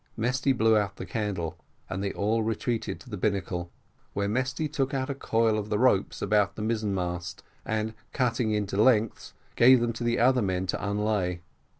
[0.17, 1.57] Mesty blew out the candle,
[1.87, 3.69] and they all retreated to the binnacle,
[4.13, 8.49] where Mesty took out a coil of the ropes about the mizzen mast, and cutting
[8.49, 11.41] it into lengths, gave them to the other men to unlay.